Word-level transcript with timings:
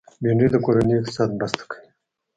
بېنډۍ 0.23 0.47
د 0.51 0.55
کورني 0.65 0.93
اقتصاد 0.97 1.29
مرسته 1.39 1.63
کوي 1.71 1.87